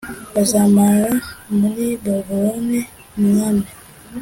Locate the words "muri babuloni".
1.57-2.81